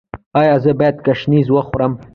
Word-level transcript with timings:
ایا 0.39 0.55
زه 0.63 0.71
باید 0.79 0.97
ګشنیز 1.05 1.47
وخورم؟ 1.51 1.93